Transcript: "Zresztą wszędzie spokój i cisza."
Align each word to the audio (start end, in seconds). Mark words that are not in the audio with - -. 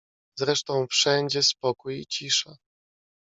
"Zresztą 0.39 0.87
wszędzie 0.87 1.43
spokój 1.43 1.99
i 2.01 2.05
cisza." 2.05 2.55